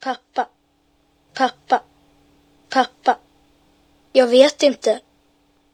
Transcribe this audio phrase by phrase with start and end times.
[0.00, 0.48] Pappa.
[1.34, 1.82] Pappa.
[2.68, 3.18] Pappa.
[4.12, 5.00] Jag vet inte.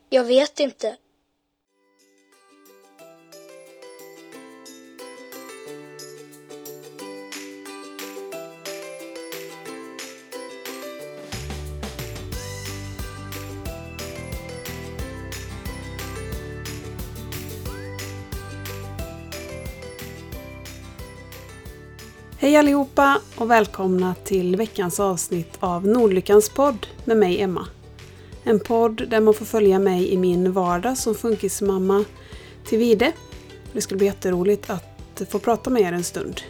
[0.08, 0.96] Jag vet inte.
[22.42, 27.66] Hej allihopa och välkomna till veckans avsnitt av Nordlyckans podd med mig Emma.
[28.44, 32.04] En podd där man får följa mig i min vardag som funkismamma
[32.64, 33.12] till Vide.
[33.72, 36.40] Det ska bli jätteroligt att få prata med er en stund.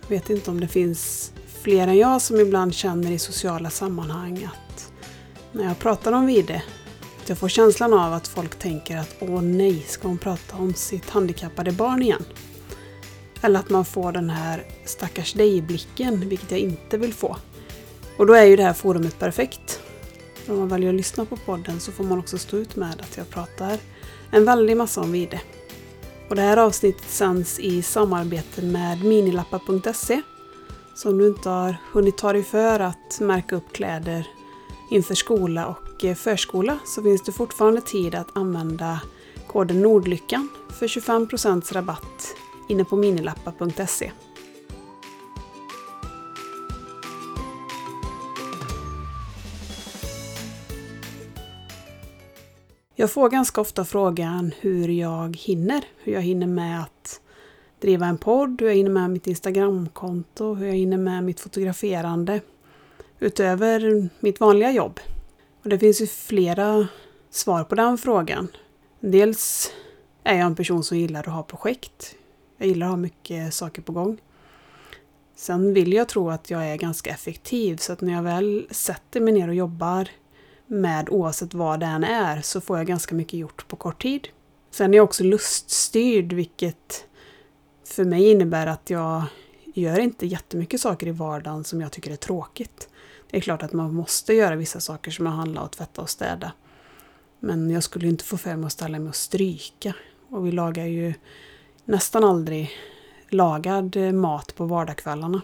[0.00, 1.32] Jag vet inte om det finns
[1.62, 4.92] fler än jag som ibland känner i sociala sammanhang att
[5.52, 6.62] när jag pratar om Vide
[7.22, 10.74] att jag får känslan av att folk tänker att åh nej, ska hon prata om
[10.74, 12.24] sitt handikappade barn igen?
[13.42, 17.36] Eller att man får den här stackars dig-blicken, vilket jag inte vill få.
[18.16, 19.80] Och då är ju det här forumet perfekt.
[20.48, 23.16] Om man väljer att lyssna på podden så får man också stå ut med att
[23.16, 23.78] jag pratar
[24.30, 25.40] en väldig massa om vide.
[26.28, 30.22] Och det här avsnittet sänds i samarbete med minilappar.se.
[30.94, 34.26] Så om du inte har hunnit ta dig för att märka upp kläder
[34.90, 39.00] inför skola och eh, förskola så finns det fortfarande tid att använda
[39.46, 42.36] koden Nordlyckan för 25% rabatt
[42.68, 44.12] inne på minilappa.se.
[52.98, 55.84] Jag får ganska ofta frågan hur jag hinner.
[55.98, 57.20] Hur jag hinner med att
[57.80, 62.40] driva en podd, hur jag hinner med mitt Instagramkonto, hur jag hinner med mitt fotograferande.
[63.18, 65.00] Utöver mitt vanliga jobb.
[65.62, 66.88] Och det finns ju flera
[67.30, 68.48] svar på den frågan.
[69.00, 69.72] Dels
[70.24, 72.16] är jag en person som gillar att ha projekt.
[72.58, 74.20] Jag gillar att ha mycket saker på gång.
[75.34, 79.20] Sen vill jag tro att jag är ganska effektiv så att när jag väl sätter
[79.20, 80.08] mig ner och jobbar
[80.66, 84.28] med oavsett vad det än är så får jag ganska mycket gjort på kort tid.
[84.70, 87.04] Sen är jag också luststyrd vilket
[87.84, 89.22] för mig innebär att jag
[89.74, 92.88] gör inte jättemycket saker i vardagen som jag tycker är tråkigt.
[93.30, 96.10] Det är klart att man måste göra vissa saker som att handla och tvätta och
[96.10, 96.52] städa.
[97.40, 99.94] Men jag skulle inte få för mig att ställa mig och stryka.
[100.28, 101.14] Och vi lagar ju
[101.86, 102.70] nästan aldrig
[103.28, 105.42] lagad eh, mat på vardagskvällarna.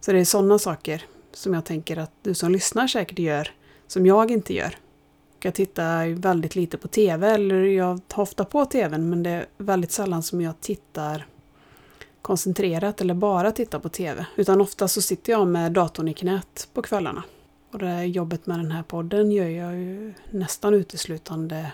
[0.00, 3.50] Så det är sådana saker som jag tänker att du som lyssnar säkert gör,
[3.86, 4.78] som jag inte gör.
[5.42, 9.46] Jag tittar väldigt lite på TV, eller jag tar ofta på TVn, men det är
[9.58, 11.26] väldigt sällan som jag tittar
[12.22, 14.26] koncentrerat eller bara tittar på TV.
[14.36, 17.22] Utan ofta så sitter jag med datorn i knät på kvällarna.
[17.70, 21.72] Och det jobbet med den här podden gör jag ju nästan uteslutande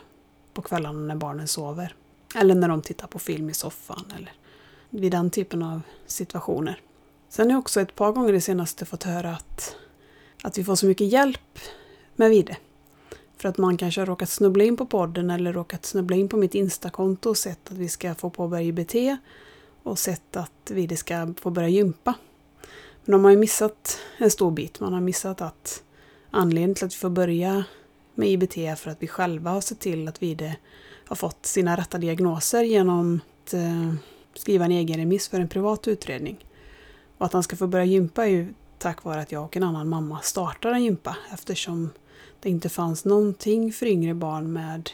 [0.54, 1.94] på kvällarna när barnen sover.
[2.34, 4.32] Eller när de tittar på film i soffan eller
[4.90, 6.80] vid den typen av situationer.
[7.28, 9.76] Sen har jag också ett par gånger det senaste fått höra att,
[10.42, 11.58] att vi får så mycket hjälp
[12.16, 12.56] med Vide.
[13.36, 16.36] För att man kanske har råkat snubbla in på podden eller råkat snubbla in på
[16.36, 18.94] mitt Instakonto och sett att vi ska få påbörja IBT
[19.82, 22.14] och sett att Vide ska få börja gympa.
[23.04, 24.80] Men de har ju missat en stor bit.
[24.80, 25.82] Man har missat att
[26.30, 27.64] anledningen till att vi får börja
[28.14, 30.56] med IBT är för att vi själva har sett till att Vide
[31.12, 33.94] har fått sina rätta diagnoser genom att eh,
[34.34, 36.46] skriva en egen remiss för en privat utredning.
[37.18, 39.62] Och att han ska få börja gympa är ju tack vare att jag och en
[39.62, 41.90] annan mamma startade en gympa eftersom
[42.40, 44.90] det inte fanns någonting för yngre barn med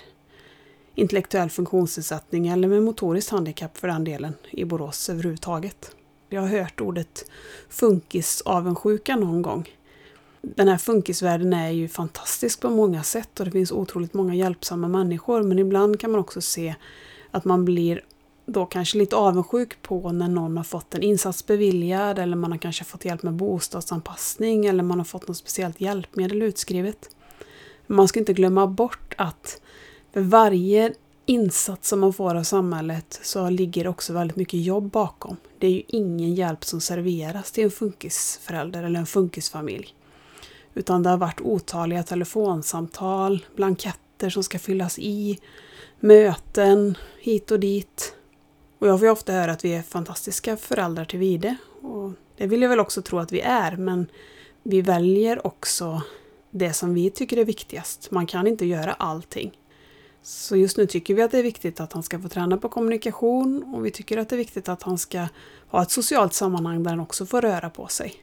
[0.95, 5.97] intellektuell funktionsnedsättning eller med motoriskt handikapp för den delen i Borås överhuvudtaget.
[6.29, 7.31] Jag har hört ordet
[7.69, 9.69] funkisavundsjuka någon gång
[10.43, 14.89] den här funkisvärlden är ju fantastisk på många sätt och det finns otroligt många hjälpsamma
[14.89, 16.75] människor men ibland kan man också se
[17.31, 18.05] att man blir
[18.47, 22.59] då kanske lite avundsjuk på när någon har fått en insats beviljad eller man har
[22.59, 27.11] kanske fått hjälp med bostadsanpassning eller man har fått något speciellt hjälpmedel utskrivet.
[27.87, 29.61] Man ska inte glömma bort att
[30.13, 30.95] för varje
[31.27, 35.37] insats som man får av samhället så ligger också väldigt mycket jobb bakom.
[35.59, 39.95] Det är ju ingen hjälp som serveras till en funkisförälder eller en funkisfamilj.
[40.79, 45.39] Utan det har varit otaliga telefonsamtal, blanketter som ska fyllas i,
[46.01, 48.15] möten hit och dit.
[48.79, 51.57] Och jag får ju ofta höra att vi är fantastiska föräldrar till Vide.
[51.83, 54.07] Och det vill jag väl också tro att vi är, men
[54.63, 56.03] vi väljer också
[56.51, 58.11] det som vi tycker är viktigast.
[58.11, 59.59] Man kan inte göra allting.
[60.23, 62.69] Så just nu tycker vi att det är viktigt att han ska få träna på
[62.69, 65.27] kommunikation och vi tycker att det är viktigt att han ska
[65.69, 68.15] ha ett socialt sammanhang där han också får röra på sig.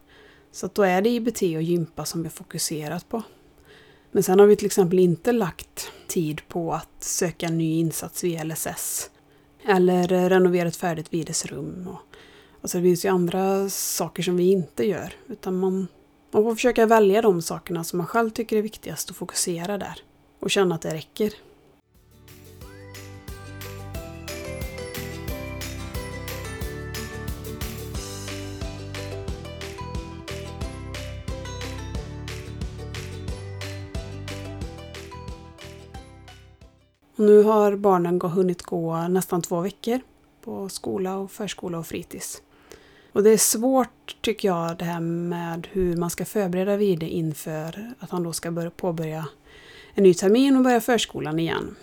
[0.56, 3.24] Så då är det IBT och gympa som vi har fokuserat på.
[4.12, 8.24] Men sen har vi till exempel inte lagt tid på att söka en ny insats
[8.24, 9.10] via LSS.
[9.68, 11.88] Eller eh, renovera ett färdigt videsrum.
[11.88, 12.00] Och,
[12.62, 15.14] Alltså det finns ju andra saker som vi inte gör.
[15.28, 15.88] Utan man,
[16.32, 20.00] man får försöka välja de sakerna som man själv tycker är viktigast och fokusera där.
[20.40, 21.34] Och känna att det räcker.
[37.18, 40.00] Och nu har barnen hunnit gå nästan två veckor
[40.42, 42.42] på skola och förskola och fritids.
[43.12, 47.94] Och det är svårt tycker jag det här med hur man ska förbereda Vide inför
[48.00, 49.28] att han då ska börja påbörja
[49.94, 51.76] en ny termin och börja förskolan igen.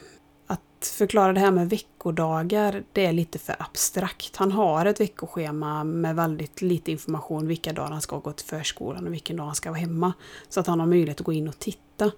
[0.46, 4.36] Att förklara det här med veckodagar, det är lite för abstrakt.
[4.36, 9.06] Han har ett veckoschema med väldigt lite information vilka dagar han ska gå till förskolan
[9.06, 10.12] och vilken dag han ska vara hemma.
[10.48, 12.10] Så att han har möjlighet att gå in och titta.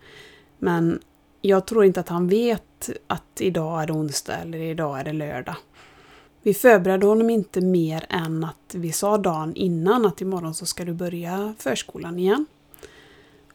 [0.59, 1.01] Men
[1.49, 5.13] jag tror inte att han vet att idag är det onsdag eller idag är det
[5.13, 5.57] lördag.
[6.43, 10.85] Vi förberedde honom inte mer än att vi sa dagen innan att imorgon så ska
[10.85, 12.47] du börja förskolan igen.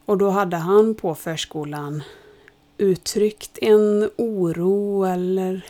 [0.06, 2.04] Och då hade han på förskolan
[2.78, 5.66] uttryckt en oro eller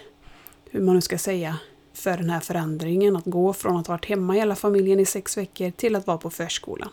[0.70, 1.58] hur man nu ska säga
[1.94, 3.16] för den här förändringen.
[3.16, 6.18] Att gå från att ha varit hemma hela familjen i sex veckor till att vara
[6.18, 6.90] på förskolan.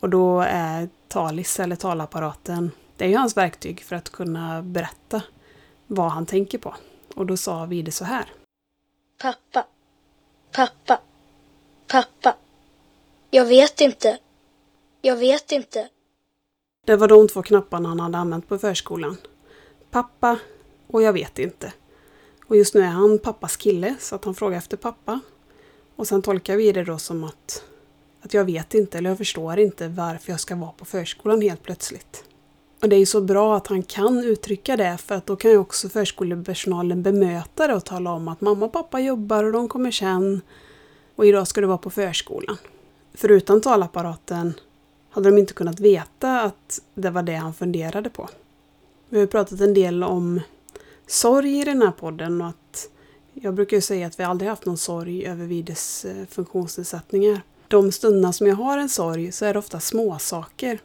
[0.00, 5.22] Och då är Talis, eller talapparaten, det är ju hans verktyg för att kunna berätta
[5.86, 6.74] vad han tänker på.
[7.14, 8.32] Och då sa vi det så här.
[9.22, 9.66] Pappa.
[10.52, 11.00] Pappa.
[11.86, 12.36] Pappa.
[13.30, 14.18] Jag vet inte.
[15.02, 15.88] Jag vet inte.
[16.86, 19.16] Det var de två knapparna han hade använt på förskolan.
[19.90, 20.38] Pappa
[20.86, 21.72] och jag vet inte.
[22.46, 25.20] Och just nu är han pappas kille så att han frågar efter pappa.
[25.96, 27.64] Och sen tolkar vi det då som att,
[28.20, 31.62] att jag vet inte eller jag förstår inte varför jag ska vara på förskolan helt
[31.62, 32.27] plötsligt.
[32.80, 35.50] Och det är ju så bra att han kan uttrycka det för att då kan
[35.50, 39.68] ju också förskolepersonalen bemöta det och tala om att mamma och pappa jobbar och de
[39.68, 40.40] kommer sen.
[41.16, 42.56] Och idag ska du vara på förskolan.
[43.14, 44.54] För utan talapparaten
[45.10, 48.28] hade de inte kunnat veta att det var det han funderade på.
[49.08, 50.40] Vi har ju pratat en del om
[51.06, 52.88] sorg i den här podden och att
[53.34, 57.40] jag brukar ju säga att vi aldrig haft någon sorg över Vides eh, funktionsnedsättningar.
[57.68, 60.78] De stunderna som jag har en sorg så är det ofta småsaker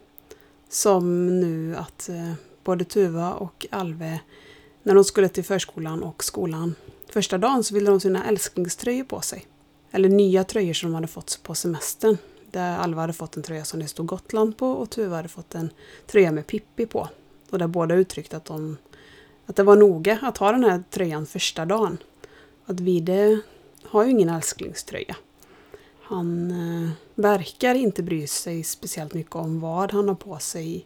[0.70, 2.34] som nu att eh,
[2.64, 4.20] både Tuva och Alve,
[4.84, 6.76] när de skulle till förskolan och skolan
[7.14, 9.46] första dagen så ville de sina älsklingströjor på sig.
[9.92, 12.18] Eller nya tröjor som de hade fått på semestern.
[12.52, 15.56] Där Alva hade fått en tröja som det stod Gotland på och Tuva hade fått
[15.56, 15.70] en
[16.08, 17.10] tröja med Pippi på.
[17.50, 18.78] Och där båda uttryckte att, de,
[19.46, 21.98] att det var noga att ha den här tröjan första dagen.
[22.66, 23.40] Att Vide
[23.84, 25.16] har ju ingen älsklingströja.
[26.14, 30.86] Han eh, verkar inte bry sig speciellt mycket om vad han har på sig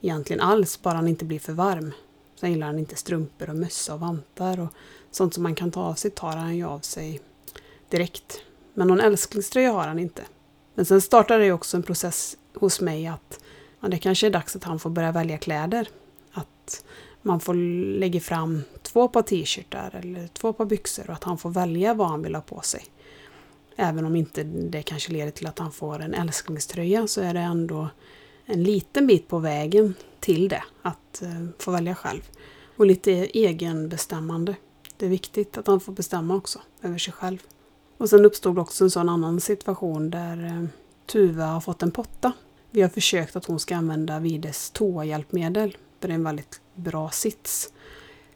[0.00, 1.92] egentligen alls, bara han inte blir för varm.
[2.40, 4.68] Sen gillar han inte strumpor och mössa och vantar och
[5.10, 7.20] sånt som man kan ta av sig tar han ju av sig
[7.88, 8.40] direkt.
[8.74, 10.22] Men någon älsklingströja har han inte.
[10.74, 13.40] Men sen startar det också en process hos mig att
[13.80, 15.88] ja, det kanske är dags att han får börja välja kläder.
[16.32, 16.84] Att
[17.22, 17.54] man får
[17.98, 22.08] lägga fram två par t-shirtar eller två par byxor och att han får välja vad
[22.08, 22.84] han vill ha på sig.
[23.76, 27.40] Även om inte det kanske leder till att han får en älsklingströja så är det
[27.40, 27.88] ändå
[28.44, 32.20] en liten bit på vägen till det, att eh, få välja själv.
[32.76, 34.56] Och lite egenbestämmande.
[34.96, 37.38] Det är viktigt att han får bestämma också över sig själv.
[37.98, 40.68] Och sen uppstod också en sån annan situation där eh,
[41.06, 42.32] Tuva har fått en potta.
[42.70, 47.10] Vi har försökt att hon ska använda Vides toahjälpmedel, för det är en väldigt bra
[47.10, 47.72] sits.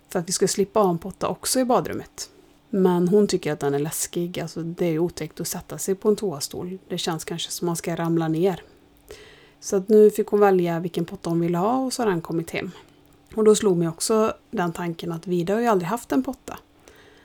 [0.09, 2.31] För att vi ska slippa ha en potta också i badrummet.
[2.71, 4.41] Men hon tycker att den är läskig.
[4.41, 6.79] Alltså det är otäckt att sätta sig på en toastol.
[6.89, 8.63] Det känns kanske som att man ska ramla ner.
[9.61, 12.21] Så att nu fick hon välja vilken potta hon ville ha och så har den
[12.21, 12.71] kommit hem.
[13.35, 16.59] Och då slog mig också den tanken att Vida har ju aldrig haft en potta.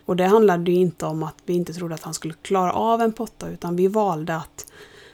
[0.05, 3.01] Och det handlade ju inte om att vi inte trodde att han skulle klara av
[3.01, 4.71] en potta utan vi valde att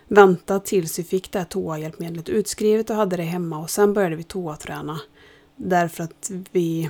[0.07, 4.15] vänta tills vi fick det här toahjälpmedlet utskrivet och hade det hemma och sen började
[4.15, 5.00] vi toaträna.
[5.55, 6.89] Därför att vi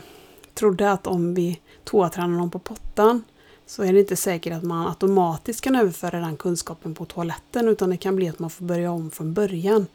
[0.54, 3.24] trodde att om vi toatränade någon på pottan
[3.66, 7.90] så är det inte säkert att man automatiskt kan överföra den kunskapen på toaletten utan
[7.90, 9.88] det kan bli att man får börja om från början.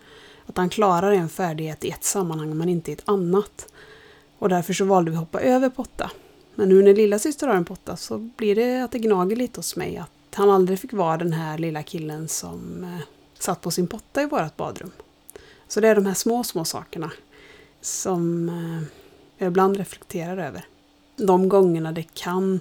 [0.46, 3.68] Att han klarar en färdighet i ett sammanhang men inte i ett annat.
[4.38, 6.10] Och därför så valde vi att hoppa över potta.
[6.54, 9.58] Men nu när lilla syster har en potta så blir det att det gnager lite
[9.58, 13.04] hos mig att han aldrig fick vara den här lilla killen som eh,
[13.38, 14.90] satt på sin potta i vårt badrum.
[15.68, 17.10] Så det är de här små, små sakerna
[17.80, 18.88] som eh,
[19.38, 20.64] jag ibland reflekterar över.
[21.16, 22.60] De gångerna det kan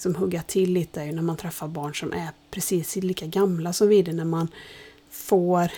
[0.00, 3.72] liksom hugga till lite är ju när man träffar barn som är precis lika gamla
[3.72, 4.48] som vi när man
[5.10, 5.70] får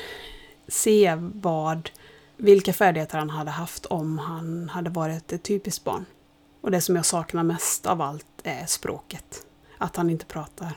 [0.68, 1.90] se vad,
[2.36, 6.04] vilka färdigheter han hade haft om han hade varit ett typiskt barn.
[6.60, 9.46] Och det som jag saknar mest av allt är språket.
[9.78, 10.72] Att han inte pratar.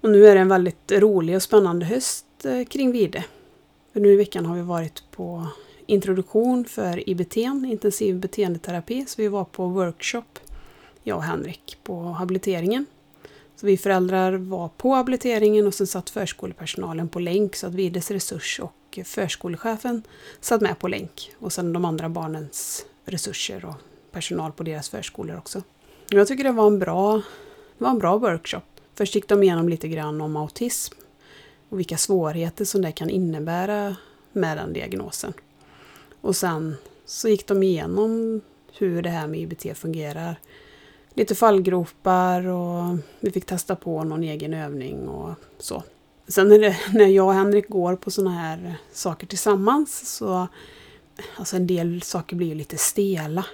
[0.00, 3.24] Och nu är det en väldigt rolig och spännande höst eh, kring Vide.
[3.92, 5.46] För nu i veckan har vi varit på
[5.86, 10.38] introduktion för IBT, intensiv beteendeterapi, så vi var på workshop,
[11.02, 12.86] jag och Henrik, på habiliteringen.
[13.56, 18.10] Så vi föräldrar var på habiliteringen och sen satt förskolepersonalen på länk så att Vides
[18.10, 20.02] resurs och förskolechefen
[20.40, 21.32] satt med på länk.
[21.38, 23.74] Och sen de andra barnens resurser och
[24.12, 25.62] personal på deras förskolor också.
[26.08, 27.16] Jag tycker det var en bra,
[27.78, 28.69] det var en bra workshop.
[28.94, 30.94] Först gick de igenom lite grann om autism
[31.68, 33.96] och vilka svårigheter som det kan innebära
[34.32, 35.32] med den diagnosen.
[36.20, 38.40] Och sen så gick de igenom
[38.78, 40.40] hur det här med IBT fungerar.
[41.14, 45.82] Lite fallgropar och vi fick testa på någon egen övning och så.
[46.28, 50.48] Sen när, det, när jag och Henrik går på sådana här saker tillsammans så
[51.36, 53.46] Alltså en del saker blir ju lite stela.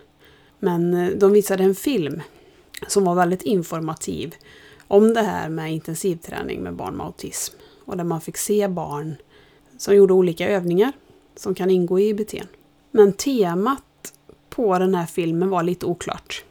[0.58, 2.22] Men eh, de visade en film
[2.88, 4.34] som var väldigt informativ
[4.88, 7.54] om det här med intensivträning med barn med autism.
[7.84, 9.16] Och där man fick se barn
[9.78, 10.92] som gjorde olika övningar
[11.36, 12.34] som kan ingå i IBT.
[12.90, 14.12] Men temat
[14.50, 16.44] på den här filmen var lite oklart.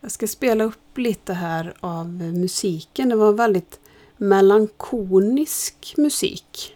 [0.00, 3.08] Jag ska spela upp lite här av musiken.
[3.08, 3.80] Det var väldigt
[4.16, 6.75] melankonisk musik.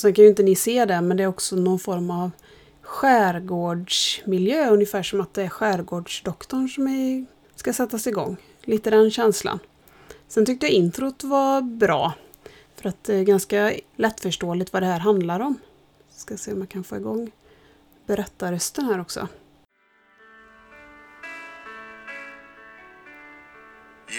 [0.00, 2.30] Sen kan ju inte ni se det, men det är också någon form av
[2.82, 7.26] skärgårdsmiljö, ungefär som att det är skärgårdsdoktorn som är,
[7.56, 8.36] ska sättas igång.
[8.62, 9.58] Lite den känslan.
[10.28, 12.12] Sen tyckte jag introt var bra,
[12.76, 15.58] för att det är ganska lättförståeligt vad det här handlar om.
[16.10, 17.30] Ska se om jag kan få igång
[18.06, 19.28] berättarrösten här också.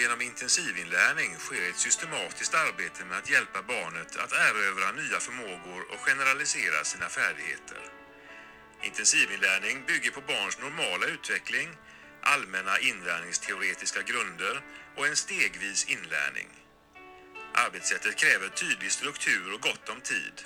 [0.02, 6.00] Genom intensivinlärning sker ett systematiskt arbete med att hjälpa barnet att erövra nya förmågor och
[6.08, 7.82] generalisera sina färdigheter.
[8.82, 11.68] Intensivinlärning bygger på barns normala utveckling,
[12.22, 14.54] allmänna inlärningsteoretiska grunder
[14.96, 16.48] och en stegvis inlärning.
[17.54, 20.36] Arbetssättet kräver tydlig struktur och gott om tid.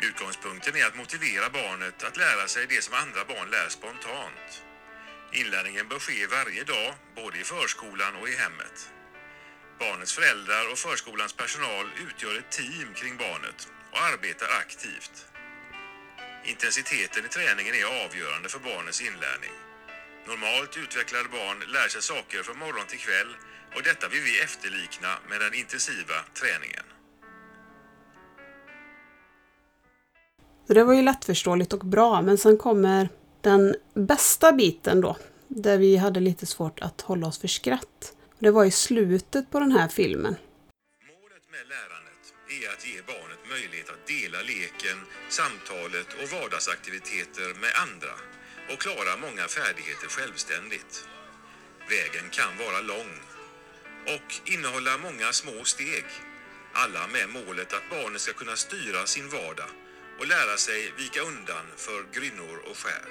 [0.00, 4.50] Utgångspunkten är att motivera barnet att lära sig det som andra barn lär spontant.
[5.42, 8.76] Inlärningen bör ske varje dag, både i förskolan och i hemmet.
[9.82, 13.58] Barnets föräldrar och förskolans personal utgör ett team kring barnet
[13.92, 15.16] och arbetar aktivt.
[16.52, 19.54] Intensiteten i träningen är avgörande för barnets inlärning.
[20.30, 23.32] Normalt utvecklade barn lär sig saker från morgon till kväll
[23.74, 26.86] och detta vill vi efterlikna med den intensiva träningen.
[30.68, 33.08] Det var ju lättförståeligt och bra, men sen kommer
[33.44, 35.16] den bästa biten då,
[35.48, 38.12] där vi hade lite svårt att hålla oss för skratt.
[38.38, 40.36] Det var i slutet på den här filmen.
[41.12, 42.24] Målet med lärandet
[42.58, 44.98] är att ge barnet möjlighet att dela leken,
[45.38, 48.14] samtalet och vardagsaktiviteter med andra
[48.70, 50.92] och klara många färdigheter självständigt.
[51.94, 53.12] Vägen kan vara lång
[54.14, 56.06] och innehålla många små steg.
[56.82, 59.70] Alla med målet att barnet ska kunna styra sin vardag
[60.18, 63.04] och lära sig vika undan för grynnor och skär.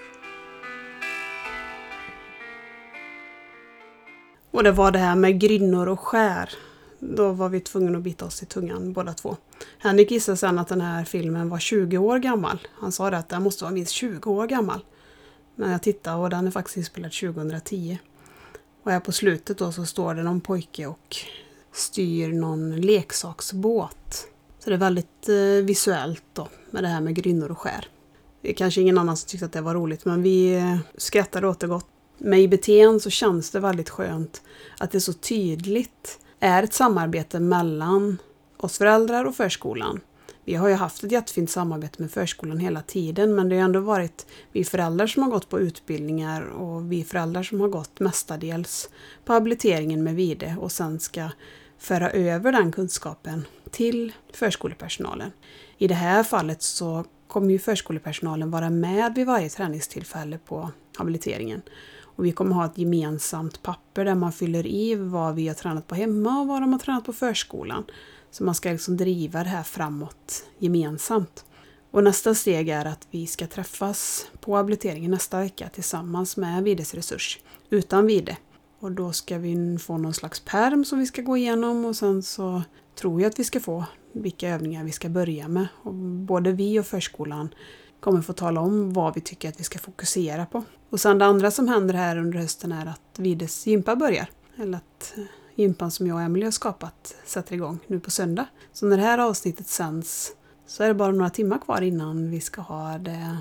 [4.54, 6.50] Och det var det här med grynnor och skär.
[7.00, 9.38] Då var vi tvungna att bita oss i tungan båda två.
[9.78, 12.68] Henrik gissade sen att den här filmen var 20 år gammal.
[12.74, 14.86] Han sa det att den måste vara minst 20 år gammal.
[15.56, 18.00] Men jag tittade och den är faktiskt inspelad 2010.
[18.84, 21.16] Och här på slutet då så står det någon pojke och
[21.72, 24.28] styr någon leksaksbåt.
[24.60, 27.88] Så det är väldigt eh, visuellt då med det här med grynnor och skär.
[28.42, 31.48] Det är kanske ingen annan som tyckte att det var roligt men vi eh, skrattade
[31.48, 31.64] åt
[32.26, 34.42] men i med IBT så känns det väldigt skönt
[34.80, 38.18] att det så tydligt är ett samarbete mellan
[38.58, 40.00] oss föräldrar och förskolan.
[40.46, 43.80] Vi har ju haft ett jättefint samarbete med förskolan hela tiden men det har ändå
[43.80, 48.90] varit vi föräldrar som har gått på utbildningar och vi föräldrar som har gått mestadels
[49.26, 51.30] på habiliteringen med Vide och sen ska
[51.78, 55.32] föra över den kunskapen till förskolepersonalen.
[55.78, 61.62] I det här fallet så kommer ju förskolepersonalen vara med vid varje träningstillfälle på habiliteringen.
[62.16, 65.88] Och vi kommer ha ett gemensamt papper där man fyller i vad vi har tränat
[65.88, 67.84] på hemma och vad de har tränat på förskolan.
[68.32, 71.46] Så man ska liksom driva det här framåt gemensamt.
[71.92, 76.94] Och nästa steg är att vi ska träffas på habiliteringen nästa vecka tillsammans med Vides
[76.94, 77.40] resurs,
[77.70, 78.38] utan Vide.
[78.80, 82.24] Och då ska vi få någon slags perm som vi ska gå igenom och sen
[82.24, 82.62] så
[82.96, 85.68] tror jag att vi ska få vilka övningar vi ska börja med.
[85.84, 87.50] Och både vi och förskolan
[88.04, 90.64] kommer få tala om vad vi tycker att vi ska fokusera på.
[90.90, 94.28] Och sen det andra som händer här under hösten är att Vides gympa börjar.
[94.56, 95.24] Eller att eh,
[95.56, 98.46] gympan som jag och Emelie har skapat sätter igång nu på söndag.
[98.74, 100.32] Så när det här avsnittet sänds
[100.68, 103.38] så är det bara några timmar kvar innan vi ska ha det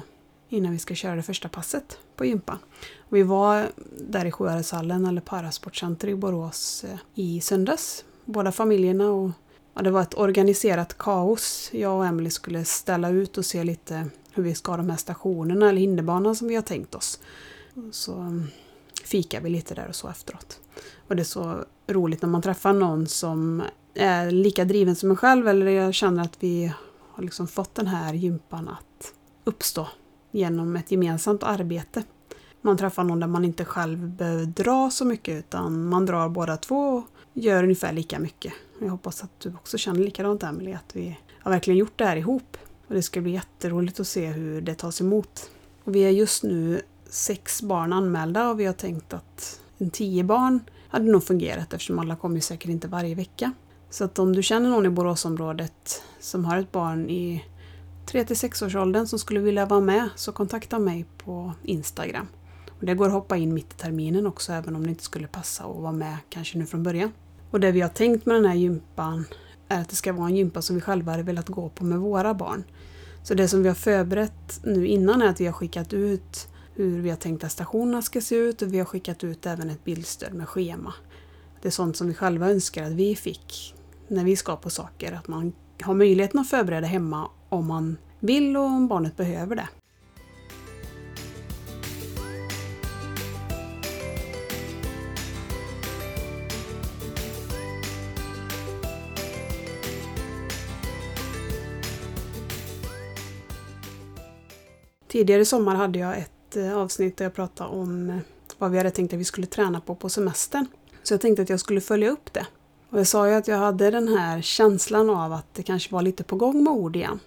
[0.49, 2.59] innan vi ska köra det första passet på gympan.
[3.09, 3.69] Vi var
[4.00, 8.04] där i Sjuhäradshallen, eller Parasportcenter i Borås, eh, i söndags.
[8.25, 9.31] Båda familjerna och
[9.75, 11.71] ja, det var ett organiserat kaos.
[11.73, 14.96] Jag och Emily skulle ställa ut och se lite hur vi ska ha de här
[14.96, 17.20] stationerna eller hinderbanan som vi har tänkt oss.
[17.90, 18.46] Så mm,
[19.04, 20.60] fikar vi lite där och så efteråt.
[21.08, 23.62] Och det är så roligt när man träffar någon som
[23.94, 26.72] är lika driven som en själv eller jag känner att vi
[27.10, 29.88] har liksom fått den här gympan att uppstå
[30.30, 32.02] genom ett gemensamt arbete.
[32.60, 36.56] Man träffar någon där man inte själv behöver dra så mycket utan man drar båda
[36.56, 38.52] två och gör ungefär lika mycket.
[38.80, 42.16] Jag hoppas att du också känner likadant Emelie, att vi har verkligen gjort det här
[42.16, 42.56] ihop.
[42.92, 45.50] Och det ska bli jätteroligt att se hur det tas emot.
[45.84, 50.25] Och vi är just nu sex barn anmälda och vi har tänkt att en tio
[50.25, 53.52] barn hade nog fungerat eftersom alla kommer säkert inte varje vecka.
[53.90, 57.44] Så att om du känner någon i Boråsområdet som har ett barn i
[58.06, 62.26] 3-6 års åldern som skulle vilja vara med så kontakta mig på Instagram.
[62.78, 65.26] Och det går att hoppa in mitt i terminen också även om det inte skulle
[65.26, 67.12] passa att vara med kanske nu från början.
[67.50, 69.25] Och det vi har tänkt med den här gympan
[69.68, 71.99] är att det ska vara en gympa som vi själva hade velat gå på med
[71.99, 72.64] våra barn.
[73.23, 77.00] Så det som vi har förberett nu innan är att vi har skickat ut hur
[77.00, 79.85] vi har tänkt att stationerna ska se ut och vi har skickat ut även ett
[79.85, 80.95] bildstöd med schema.
[81.62, 83.75] Det är sånt som vi själva önskar att vi fick
[84.09, 85.12] när vi ska på saker.
[85.12, 85.52] Att man
[85.83, 89.69] har möjligheten att förbereda hemma om man vill och om barnet behöver det.
[105.12, 108.16] Tidigare i sommar hade jag ett eh, avsnitt där jag pratade om eh,
[108.59, 110.66] vad vi hade tänkt att vi skulle träna på på semestern.
[111.02, 112.47] Så jag tänkte att jag skulle följa upp det.
[112.91, 116.02] Och jag sa ju att jag hade den här känslan av att det kanske var
[116.02, 117.21] lite på gång med ord igen.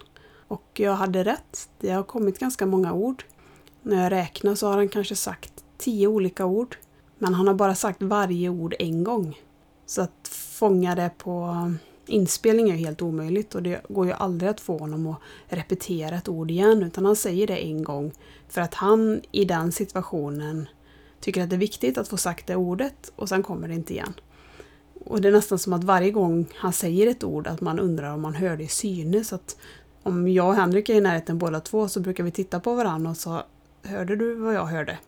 [0.48, 1.68] Och jag hade rätt.
[1.80, 3.24] Det har kommit ganska många ord.
[3.82, 6.76] När jag räknar så har han kanske sagt tio olika ord.
[7.18, 9.38] Men han har bara sagt varje ord en gång.
[9.86, 11.54] Så att fånga det på
[12.06, 16.28] inspelning är helt omöjligt och det går ju aldrig att få honom att repetera ett
[16.28, 18.12] ord igen utan han säger det en gång
[18.48, 20.68] för att han i den situationen
[21.20, 23.92] tycker att det är viktigt att få sagt det ordet och sen kommer det inte
[23.92, 24.14] igen.
[25.04, 28.14] Och det är nästan som att varje gång han säger ett ord att man undrar
[28.14, 29.32] om man hör det i synes.
[29.32, 29.56] Att
[30.02, 33.10] om jag och Henrik är i närheten båda två så brukar vi titta på varandra
[33.10, 33.42] och så
[33.86, 34.98] Hörde du vad jag hörde?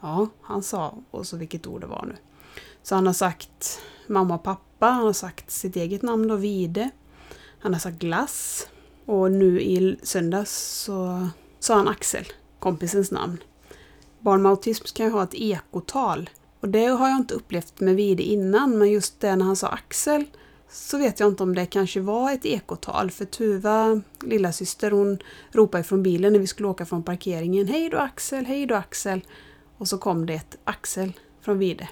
[0.00, 2.16] Ja, han sa och så vilket ord det var nu.
[2.82, 4.42] Så han har sagt mamma och
[4.78, 6.90] pappa, han har sagt sitt eget namn då, Vide.
[7.60, 8.68] Han har sagt glass.
[9.06, 11.28] Och nu i söndags så
[11.60, 12.24] sa han Axel,
[12.58, 13.38] kompisens namn.
[14.20, 16.30] Barn med autism kan ju ha ett ekotal.
[16.60, 19.68] Och det har jag inte upplevt med Vide innan, men just det när han sa
[19.68, 20.24] Axel
[20.70, 23.10] så vet jag inte om det kanske var ett ekotal.
[23.10, 25.18] För Tuva, lilla syster, hon
[25.52, 27.68] ropade från bilen när vi skulle åka från parkeringen.
[27.68, 29.20] Hej då Axel, hej då Axel.
[29.78, 31.88] Och så kom det ett Axel från Vide.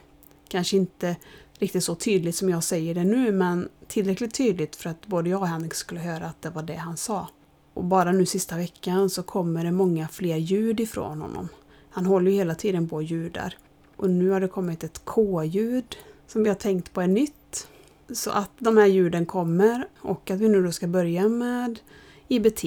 [0.49, 1.17] Kanske inte
[1.59, 5.41] riktigt så tydligt som jag säger det nu, men tillräckligt tydligt för att både jag
[5.41, 7.29] och Henrik skulle höra att det var det han sa.
[7.75, 11.49] Och bara nu sista veckan så kommer det många fler ljud ifrån honom.
[11.91, 13.55] Han håller ju hela tiden på och ljudar.
[13.97, 17.69] Och nu har det kommit ett K-ljud som vi har tänkt på är nytt.
[18.13, 21.79] Så att de här ljuden kommer och att vi nu då ska börja med
[22.29, 22.61] IBT.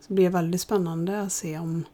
[0.00, 1.84] Så blir det väldigt spännande att se om,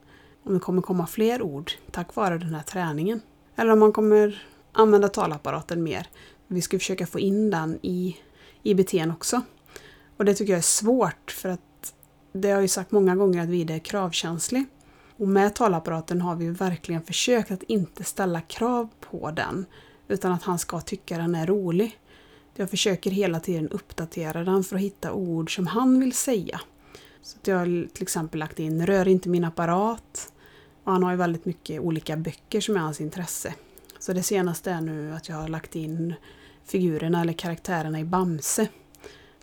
[0.43, 3.21] om det kommer komma fler ord tack vare den här träningen.
[3.57, 6.09] Eller om man kommer använda talapparaten mer.
[6.49, 8.17] Vi ska försöka få in den i
[8.63, 9.43] IBT också.
[10.17, 11.95] Och det tycker jag är svårt för att
[12.33, 14.65] det har jag ju sagt många gånger att vi är kravkänslig.
[15.17, 19.67] Och med talapparaten har vi verkligen försökt att inte ställa krav på den,
[20.09, 21.99] utan att han ska tycka den är rolig.
[22.55, 26.61] Jag försöker hela tiden uppdatera den för att hitta ord som han vill säga.
[27.23, 30.33] Så jag har till exempel lagt in Rör inte min apparat.
[30.85, 33.55] Och han har ju väldigt mycket olika böcker som är hans intresse.
[33.99, 36.15] Så det senaste är nu att jag har lagt in
[36.71, 38.69] figurerna eller karaktärerna i Bamse.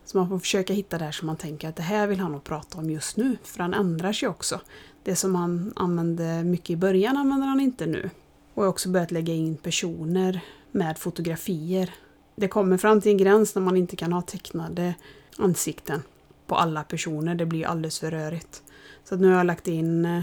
[0.05, 2.43] Så man får försöka hitta där som man tänker att det här vill han nog
[2.43, 3.37] prata om just nu.
[3.43, 4.61] För han ändrar sig också.
[5.03, 8.09] Det som han använde mycket i början använder han inte nu.
[8.53, 11.93] Och jag har också börjat lägga in personer med fotografier.
[12.35, 14.95] Det kommer fram till en gräns när man inte kan ha tecknade
[15.37, 16.01] ansikten
[16.47, 17.35] på alla personer.
[17.35, 18.63] Det blir alldeles för rörigt.
[19.03, 20.21] Så nu har jag lagt in eh,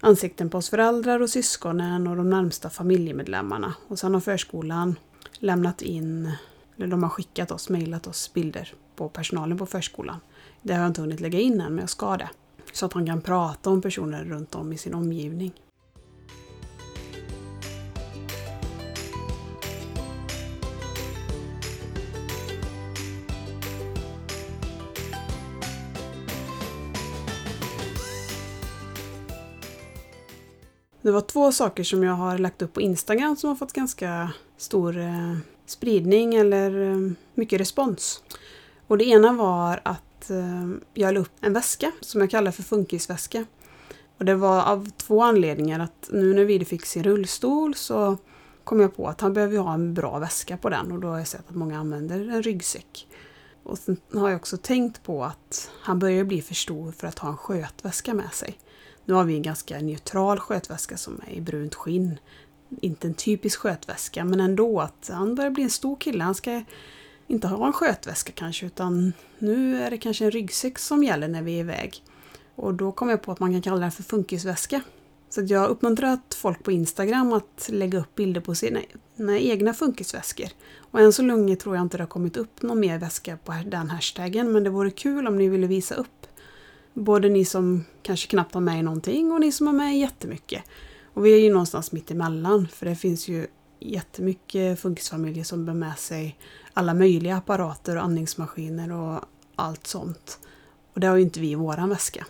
[0.00, 3.74] ansikten på oss föräldrar och syskonen och de närmsta familjemedlemmarna.
[3.88, 4.96] Och sen har förskolan
[5.38, 6.32] lämnat in,
[6.76, 10.20] eller de har skickat oss, mejlat oss bilder på personalen på förskolan.
[10.62, 12.30] Det har jag inte hunnit lägga in än, men jag ska det.
[12.72, 15.52] Så att han kan prata om personer runt om i sin omgivning.
[31.04, 34.32] Det var två saker som jag har lagt upp på Instagram som har fått ganska
[34.56, 35.36] stor eh,
[35.66, 38.22] spridning eller eh, mycket respons.
[38.86, 42.62] Och det ena var att eh, jag la upp en väska som jag kallar för
[42.62, 43.46] funkisväska.
[44.18, 45.80] Och det var av två anledningar.
[45.80, 48.16] Att nu när Vide fick sin rullstol så
[48.64, 51.18] kom jag på att han behöver ha en bra väska på den och då har
[51.18, 53.06] jag sett att många använder en ryggsäck.
[53.62, 57.18] Och sen har jag också tänkt på att han börjar bli för stor för att
[57.18, 58.58] ha en skötväska med sig.
[59.04, 62.18] Nu har vi en ganska neutral skötväska som är i brunt skinn.
[62.80, 66.24] Inte en typisk skötväska men ändå att han börjar bli en stor kille.
[66.24, 66.62] Han ska
[67.26, 71.42] inte ha en skötväska kanske utan nu är det kanske en ryggsäck som gäller när
[71.42, 72.02] vi är iväg.
[72.54, 74.80] Och då kom jag på att man kan kalla den för funkisväska.
[75.30, 78.80] Så jag har uppmuntrat folk på Instagram att lägga upp bilder på sina,
[79.16, 80.48] sina egna funkisväskor.
[80.78, 83.54] Och än så länge tror jag inte det har kommit upp någon mer väska på
[83.66, 86.06] den hashtaggen men det vore kul om ni ville visa upp.
[86.94, 90.62] Både ni som kanske knappt har med er någonting och ni som har med jättemycket.
[91.14, 93.46] Och vi är ju någonstans mitt emellan för det finns ju
[93.80, 96.38] jättemycket funkisfamiljer som bär med sig
[96.72, 99.20] alla möjliga apparater och andningsmaskiner och
[99.56, 100.38] allt sånt.
[100.92, 102.26] Och det har ju inte vi i våran väska.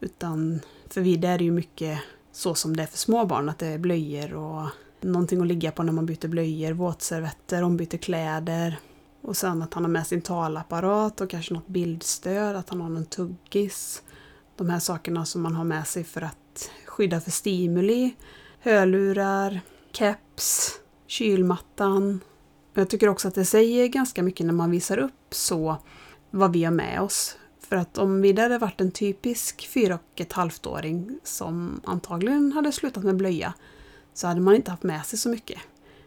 [0.00, 1.98] Utan för vi där är det ju mycket
[2.32, 4.68] så som det är för små barn, att det är blöjor och
[5.00, 8.78] någonting att ligga på när man byter blöjor, våtservetter, ombyter kläder.
[9.22, 12.88] Och sen att han har med sin talapparat och kanske något bildstöd, att han har
[12.88, 14.02] någon tuggis.
[14.56, 18.14] De här sakerna som man har med sig för att skydda för stimuli.
[18.60, 19.60] Hörlurar,
[19.92, 22.20] keps, kylmattan.
[22.74, 25.76] Jag tycker också att det säger ganska mycket när man visar upp så
[26.30, 27.36] vad vi har med oss.
[27.60, 32.52] För att om vi hade varit en typisk fyra och ett halvt åring som antagligen
[32.52, 33.54] hade slutat med blöja
[34.14, 35.58] så hade man inte haft med sig så mycket.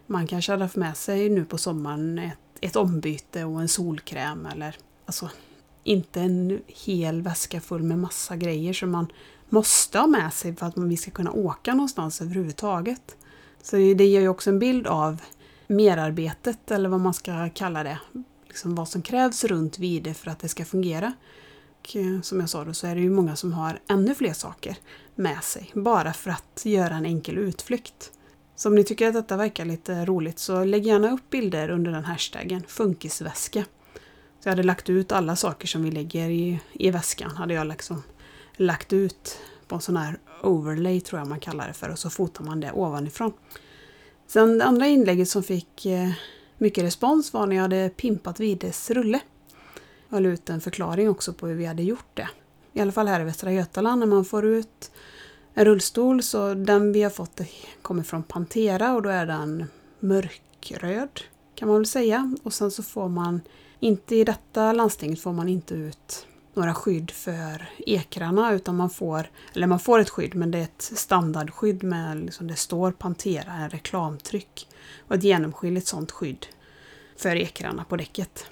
[0.07, 4.45] Man kanske hade haft med sig nu på sommaren ett, ett ombyte och en solkräm
[4.45, 5.29] eller alltså
[5.83, 9.07] inte en hel väska full med massa grejer som man
[9.49, 13.15] måste ha med sig för att vi ska kunna åka någonstans överhuvudtaget.
[13.61, 15.21] Så det ger ju också en bild av
[15.67, 17.99] merarbetet eller vad man ska kalla det.
[18.47, 21.13] Liksom vad som krävs runt Vide för att det ska fungera.
[21.79, 24.33] Och eh, som jag sa då så är det ju många som har ännu fler
[24.33, 24.77] saker
[25.15, 28.11] med sig bara för att göra en enkel utflykt.
[28.55, 31.91] Så om ni tycker att detta verkar lite roligt så lägg gärna upp bilder under
[31.91, 33.65] den hashtaggen funkisväska.
[34.39, 37.31] Så jag hade lagt ut alla saker som vi lägger i, i väskan.
[37.31, 38.03] Hade jag liksom
[38.57, 42.09] lagt ut på en sån här overlay tror jag man kallar det för och så
[42.09, 43.33] fotar man det ovanifrån.
[44.27, 46.11] Sen det andra inlägget som fick eh,
[46.57, 49.19] mycket respons var när jag hade pimpat Vides rulle.
[50.09, 52.29] Jag la ut en förklaring också på hur vi hade gjort det.
[52.73, 54.91] I alla fall här i Västra Götaland när man får ut
[55.57, 57.41] en rullstol så den vi har fått
[57.81, 59.65] kommer från Pantera och då är den
[59.99, 61.21] mörkröd
[61.55, 62.35] kan man väl säga.
[62.43, 63.41] Och sen så får man,
[63.79, 69.29] inte i detta landstinget får man inte ut några skydd för ekrarna utan man får,
[69.53, 73.53] eller man får ett skydd men det är ett standardskydd med, liksom det står Pantera,
[73.53, 74.67] en reklamtryck.
[75.07, 76.45] Och ett genomskinligt sånt skydd
[77.17, 78.45] för ekrarna på däcket.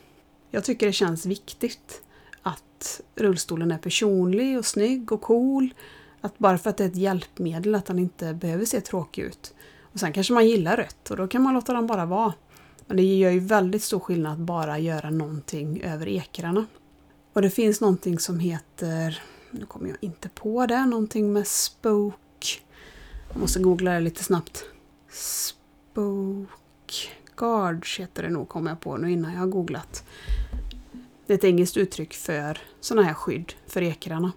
[0.52, 2.02] Jag tycker det känns viktigt
[2.42, 5.74] att rullstolen är personlig och snygg och cool.
[6.26, 9.54] Att bara för att det är ett hjälpmedel att den inte behöver se tråkig ut.
[9.82, 12.34] Och Sen kanske man gillar rött och då kan man låta den bara vara.
[12.88, 16.66] Men det gör ju väldigt stor skillnad att bara göra någonting över ekrarna.
[17.34, 22.18] Och det finns någonting som heter, nu kommer jag inte på det, någonting med spoke.
[23.30, 24.66] Jag måste googla det lite snabbt.
[25.12, 26.48] Spoke
[27.36, 30.04] guards heter det nog, kommer jag på nu innan jag har googlat.
[31.26, 34.32] Det är ett engelskt uttryck för sådana här skydd för ekrarna.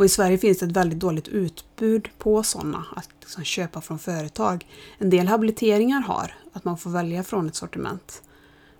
[0.00, 3.98] Och i Sverige finns det ett väldigt dåligt utbud på sådana att liksom köpa från
[3.98, 4.66] företag.
[4.98, 8.22] En del habiliteringar har att man får välja från ett sortiment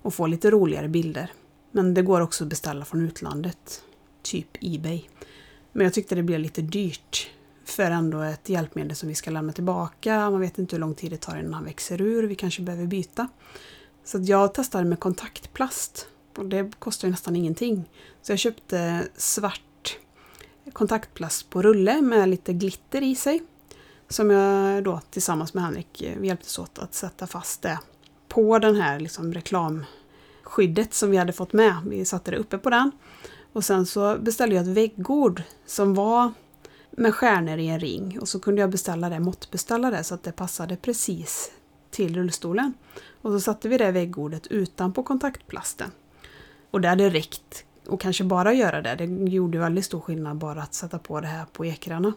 [0.03, 1.33] och få lite roligare bilder.
[1.73, 3.83] Men det går också att beställa från utlandet,
[4.23, 5.03] typ Ebay.
[5.73, 7.31] Men jag tyckte det blev lite dyrt
[7.65, 10.31] för ändå ett hjälpmedel som vi ska lämna tillbaka.
[10.31, 12.23] Man vet inte hur lång tid det tar innan han växer ur.
[12.23, 13.29] Vi kanske behöver byta.
[14.05, 17.91] Så jag testade med kontaktplast och det kostar ju nästan ingenting.
[18.23, 19.63] Så jag köpte svart
[20.73, 23.43] kontaktplast på rulle med lite glitter i sig.
[24.09, 27.79] Som jag då tillsammans med Henrik eh, vi hjälptes åt att sätta fast det
[28.29, 31.75] på den här liksom reklamskyddet som vi hade fått med.
[31.87, 32.91] Vi satte det uppe på den.
[33.53, 36.33] Och sen så beställde jag ett väggord som var
[36.91, 40.23] med stjärnor i en ring och så kunde jag beställa det, måttbeställa det så att
[40.23, 41.53] det passade precis
[41.91, 42.75] till rullstolen.
[43.23, 45.91] Och så satte vi det väggordet utanpå kontaktplasten.
[46.71, 48.95] Och det hade räckt och kanske bara göra det.
[48.95, 52.13] Det gjorde väldigt stor skillnad bara att sätta på det här på ekrarna.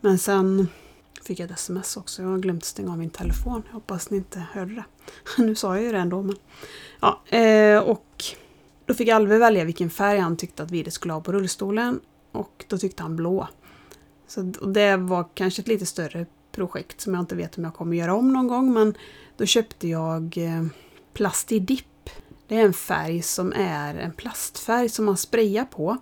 [0.00, 0.68] Men sen
[1.22, 2.22] fick jag ett sms också.
[2.22, 3.62] Jag har glömt stänga av min telefon.
[3.66, 4.84] Jag hoppas ni inte hörde det.
[5.42, 6.22] nu sa jag ju det ändå.
[6.22, 6.36] Men...
[7.00, 8.24] Ja, eh, och
[8.86, 12.00] då fick Alve välja vilken färg han tyckte att Vide skulle ha på rullstolen.
[12.32, 13.48] Och då tyckte han blå.
[14.26, 17.96] Så det var kanske ett lite större projekt som jag inte vet om jag kommer
[17.96, 18.94] göra om någon gång men
[19.36, 20.64] då köpte jag eh,
[21.12, 21.84] Plastidip.
[22.48, 25.96] Det är en färg som är en plastfärg som man sprayar på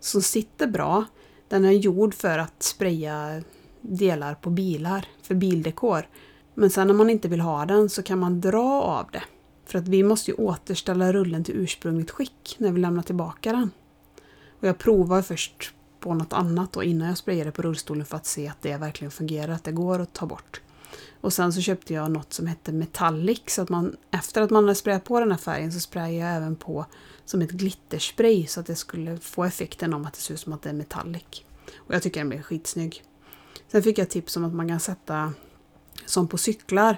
[0.00, 1.04] som sitter bra.
[1.48, 3.42] Den är gjord för att spraya
[3.80, 6.08] delar på bilar för bildekor.
[6.54, 9.22] Men sen när man inte vill ha den så kan man dra av det.
[9.66, 13.70] För att vi måste ju återställa rullen till ursprungligt skick när vi lämnar tillbaka den.
[14.60, 18.26] Och jag provar först på något annat då innan jag sprayade på rullstolen för att
[18.26, 20.60] se att det verkligen fungerar, att det går att ta bort.
[21.20, 24.64] Och sen så köpte jag något som hette Metallic så att man efter att man
[24.64, 26.86] hade sprayat på den här färgen så sprayade jag även på
[27.24, 30.52] som ett glitterspray så att det skulle få effekten om att det ser ut som
[30.52, 31.44] att det är metallic.
[31.76, 33.04] Och jag tycker den blir skitsnygg.
[33.68, 35.32] Sen fick jag tips om att man kan sätta
[36.06, 36.96] som på cyklar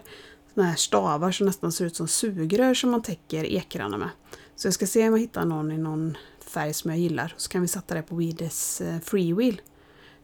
[0.54, 4.10] såna här stavar som nästan ser ut som sugrör som man täcker ekrarna med.
[4.56, 7.34] Så jag ska se om jag hittar någon i någon färg som jag gillar.
[7.36, 9.60] Så kan vi sätta det på Wides eh, Freewheel.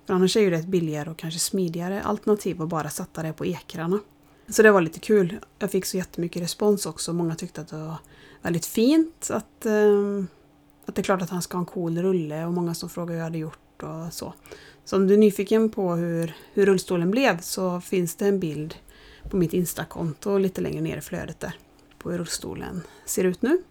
[0.06, 3.32] För annars är ju det ett billigare och kanske smidigare alternativ att bara sätta det
[3.32, 4.00] på ekrarna.
[4.48, 5.38] Så det var lite kul.
[5.58, 7.12] Jag fick så jättemycket respons också.
[7.12, 7.96] Många tyckte att det var
[8.42, 9.30] väldigt fint.
[9.32, 10.24] Att, eh,
[10.86, 13.12] att det är klart att han ska ha en cool rulle och många som frågade
[13.12, 14.34] hur jag hade gjort och så.
[14.84, 18.74] Så om du är nyfiken på hur, hur rullstolen blev så finns det en bild
[19.30, 21.58] på mitt Instakonto lite längre ner i flödet där.
[21.98, 23.62] På hur rullstolen ser ut nu.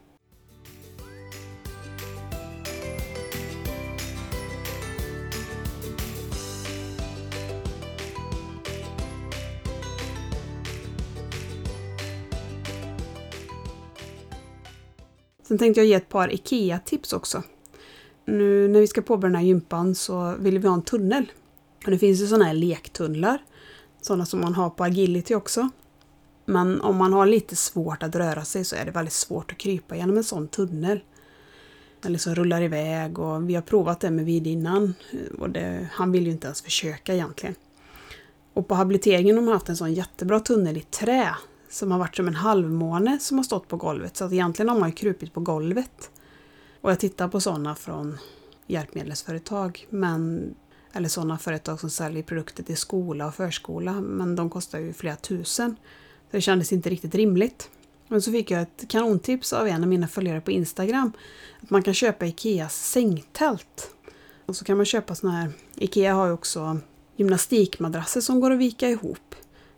[15.48, 17.44] Sen tänkte jag ge ett par IKEA-tips också.
[18.26, 21.32] Nu när vi ska påbörja den här gympan så vill vi ha en tunnel.
[21.86, 23.44] Och det finns ju sådana här lektunnlar.
[24.02, 25.70] Sådana som man har på agility också.
[26.46, 29.58] Men om man har lite svårt att röra sig så är det väldigt svårt att
[29.58, 31.00] krypa genom en sån tunnel.
[32.06, 34.94] Eller så rullar iväg och vi har provat det med vid innan.
[35.12, 37.56] Eh, och det, han vill ju inte ens försöka egentligen.
[38.54, 41.36] Och på habiliteringen har man haft en sån jättebra tunnel i trä
[41.76, 44.18] som har varit som en halvmåne som har stått på golvet.
[44.18, 46.12] Så att egentligen har man ju krupit på golvet.
[46.82, 48.18] Och jag tittar på sådana från
[48.68, 49.88] hjälpmedelsföretag.
[49.90, 50.56] Men,
[50.94, 53.94] eller sådana företag som säljer produkter till skola och förskola.
[54.02, 55.76] Men de kostar ju flera tusen.
[56.32, 57.70] Så det kändes inte riktigt rimligt.
[58.08, 61.12] Men så fick jag ett kanontips av en av mina följare på Instagram.
[61.62, 63.90] Att man kan köpa Ikeas sängtält.
[64.46, 66.78] Och så kan man köpa sådana här, Ikea har ju också
[67.16, 69.36] gymnastikmadrasser som går att vika ihop.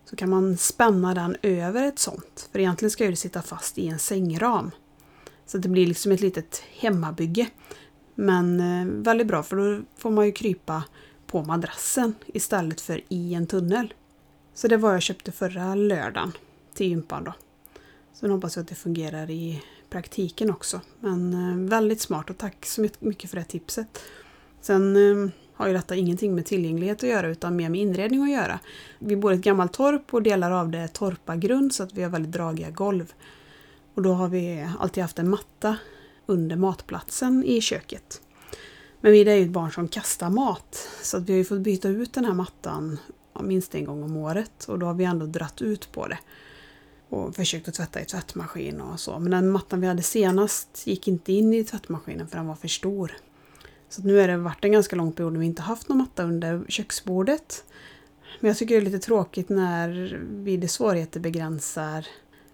[0.09, 2.49] Så kan man spänna den över ett sånt.
[2.51, 4.71] För egentligen ska det sitta fast i en sängram.
[5.45, 7.47] Så det blir liksom ett litet hemmabygge.
[8.15, 10.83] Men eh, väldigt bra för då får man ju krypa
[11.27, 13.93] på madrassen istället för i en tunnel.
[14.53, 16.31] Så det var jag köpte förra lördagen
[16.73, 17.33] till gympan då.
[18.13, 20.81] Så nu hoppas jag att det fungerar i praktiken också.
[20.99, 24.03] Men eh, väldigt smart och tack så mycket för det tipset.
[24.61, 28.31] Sen eh, har ju detta ingenting med tillgänglighet att göra utan mer med inredning att
[28.31, 28.59] göra.
[28.99, 32.03] Vi bor i ett gammalt torp och delar av det är torpargrund så att vi
[32.03, 33.13] har väldigt dragiga golv.
[33.93, 35.77] Och då har vi alltid haft en matta
[36.25, 38.21] under matplatsen i köket.
[39.01, 41.59] Men vi är ju ett barn som kastar mat så att vi har ju fått
[41.59, 42.99] byta ut den här mattan
[43.43, 46.19] minst en gång om året och då har vi ändå dratt ut på det.
[47.09, 49.19] Och försökt att tvätta i tvättmaskin och så.
[49.19, 52.67] Men den mattan vi hade senast gick inte in i tvättmaskinen för den var för
[52.67, 53.17] stor.
[53.89, 56.23] Så nu har det varit en ganska lång period när vi inte haft någon matta
[56.23, 57.65] under köksbordet.
[58.39, 62.07] Men jag tycker det är lite tråkigt när vi det svårigheter begränsar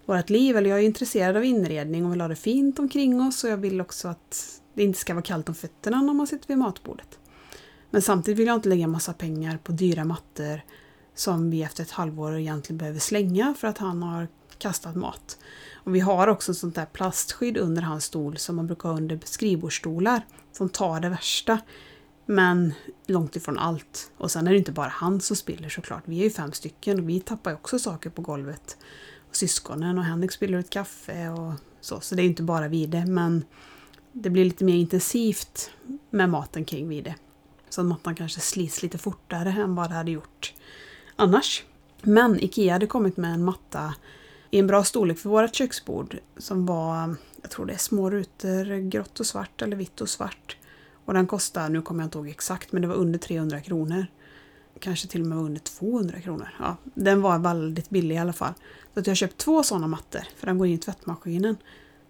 [0.06, 0.56] vårt liv.
[0.56, 3.56] Eller jag är intresserad av inredning och vill ha det fint omkring oss och jag
[3.56, 7.18] vill också att det inte ska vara kallt om fötterna när man sitter vid matbordet.
[7.90, 10.60] Men samtidigt vill jag inte lägga massa pengar på dyra mattor
[11.14, 15.38] som vi efter ett halvår egentligen behöver slänga för att han har kastat mat.
[15.84, 18.96] Och vi har också ett sånt där plastskydd under hans stol som man brukar ha
[18.96, 21.58] under skrivbordsstolar som tar det värsta.
[22.26, 22.74] Men
[23.06, 24.12] långt ifrån allt.
[24.16, 26.02] Och sen är det inte bara han som spiller såklart.
[26.04, 28.76] Vi är ju fem stycken och vi tappar ju också saker på golvet.
[29.28, 32.00] Och syskonen och Henrik spiller ut kaffe och så.
[32.00, 33.44] Så det är inte bara Vide men
[34.12, 35.70] det blir lite mer intensivt
[36.10, 37.14] med maten kring Vide.
[37.68, 40.54] Så att mattan kanske slits lite fortare än vad det hade gjort
[41.16, 41.64] annars.
[42.02, 43.94] Men IKEA hade kommit med en matta
[44.54, 48.90] i en bra storlek för vårt köksbord som var, jag tror det är små rutor,
[48.90, 50.56] grått och svart eller vitt och svart.
[51.04, 54.06] Och den kostade, nu kommer jag inte ihåg exakt, men det var under 300 kronor.
[54.80, 56.48] Kanske till och med under 200 kronor.
[56.58, 58.52] Ja, den var väldigt billig i alla fall.
[58.94, 61.56] Så att jag har köpt två sådana mattor, för den går in i tvättmaskinen.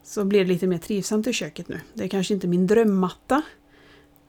[0.03, 1.81] Så blir det lite mer trivsamt i köket nu.
[1.95, 3.43] Det är kanske inte min drömmatta.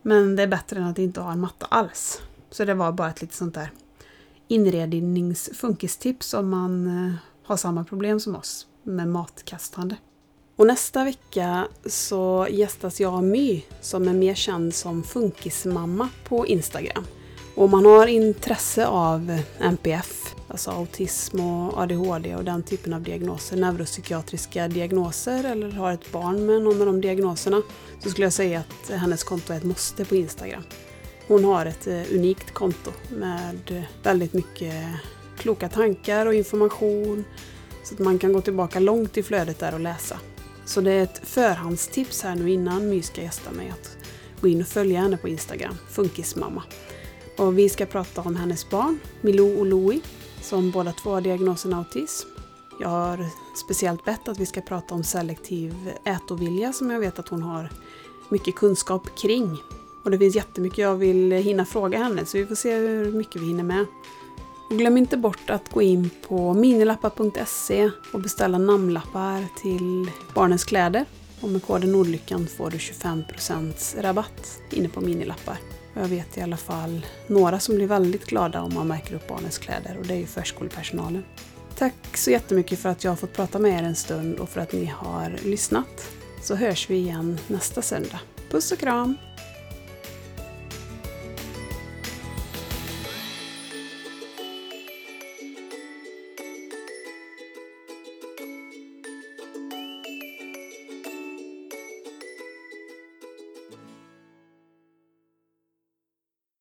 [0.02, 2.22] Men det är bättre än att inte ha en matta alls.
[2.50, 3.72] Så det var bara ett litet sånt där
[4.48, 7.14] inredningsfunkistips om man eh,
[7.46, 9.96] har samma problem som oss med matkastande.
[10.56, 16.48] Och nästa vecka så gästas jag av My som är mer känd som Funkismamma på
[16.48, 17.06] Instagram.
[17.56, 23.02] Och om man har intresse av NPF Alltså autism och ADHD och den typen av
[23.02, 27.62] diagnoser, neuropsykiatriska diagnoser eller har ett barn med någon av de diagnoserna
[28.04, 30.64] så skulle jag säga att hennes konto är ett måste på Instagram.
[31.28, 34.74] Hon har ett eh, unikt konto med väldigt mycket
[35.38, 37.26] kloka tankar och information
[37.84, 40.20] så att man kan gå tillbaka långt i flödet där och läsa.
[40.66, 43.98] Så det är ett förhandstips här nu innan My ska gästa mig att
[44.42, 46.64] gå in och följa henne på Instagram, Funkismamma.
[47.38, 50.02] Och vi ska prata om hennes barn, Milou och Louie,
[50.42, 52.28] som båda två har diagnosen autism.
[52.80, 53.26] Jag har
[53.66, 57.70] speciellt bett att vi ska prata om selektiv ätovilja som jag vet att hon har
[58.30, 59.62] mycket kunskap kring.
[60.04, 63.42] Och det finns jättemycket jag vill hinna fråga henne så vi får se hur mycket
[63.42, 63.86] vi hinner med.
[64.70, 71.06] Och glöm inte bort att gå in på minilappar.se och beställa namnlappar till barnens kläder.
[71.42, 75.58] Och med koden Nordlyckan får du 25% rabatt inne på minilappar.
[75.94, 79.58] Jag vet i alla fall några som blir väldigt glada om man märker upp barnens
[79.58, 81.24] kläder och det är ju förskolepersonalen.
[81.78, 84.62] Tack så jättemycket för att jag har fått prata med er en stund och för
[84.62, 86.12] att ni har lyssnat.
[86.42, 88.20] Så hörs vi igen nästa söndag.
[88.50, 89.18] Puss och kram!